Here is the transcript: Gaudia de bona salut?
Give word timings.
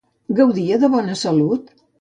Gaudia 0.39 0.79
de 0.85 0.91
bona 0.95 1.21
salut? 1.27 1.73